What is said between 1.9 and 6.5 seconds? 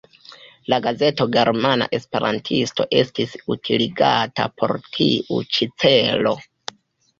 Esperantisto" estis utiligata por tiu ĉi celo.